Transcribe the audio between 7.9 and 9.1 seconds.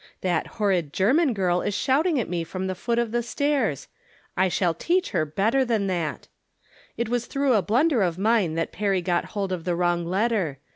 of mine that Perry